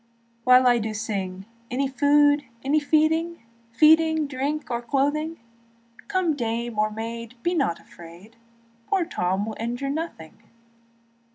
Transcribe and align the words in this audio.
But 0.45 0.65
I 0.65 0.79
do 0.79 0.95
sing, 0.95 1.45
Any 1.69 1.87
food, 1.87 2.45
any 2.63 2.79
feeding, 2.79 3.43
Feeding, 3.71 4.25
drink, 4.25 4.71
or 4.71 4.81
clothing; 4.81 5.37
Come 6.07 6.35
dame 6.35 6.79
or 6.79 6.89
maid, 6.89 7.35
be 7.43 7.53
not 7.53 7.79
afraid, 7.79 8.35
Poor 8.87 9.05
Tom 9.05 9.45
will 9.45 9.55
injure 9.59 9.91
nothing. 9.91 10.39